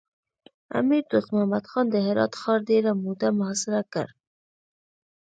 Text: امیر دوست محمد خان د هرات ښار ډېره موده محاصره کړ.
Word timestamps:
امیر 0.79 1.03
دوست 1.11 1.29
محمد 1.33 1.65
خان 1.71 1.85
د 1.91 1.95
هرات 2.07 2.33
ښار 2.41 2.59
ډېره 2.69 2.91
موده 3.03 3.29
محاصره 3.39 3.81
کړ. 3.93 4.07